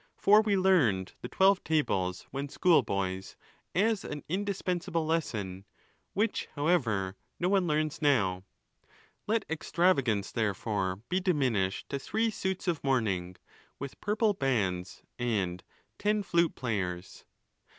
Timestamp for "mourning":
12.83-13.35